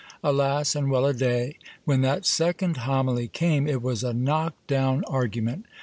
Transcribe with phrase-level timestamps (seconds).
[0.23, 1.57] Alas, and well a day!
[1.85, 5.65] when that second homily came, it was a knock down ar gument.